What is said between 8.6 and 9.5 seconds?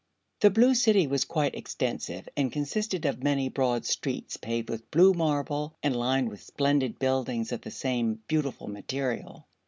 material.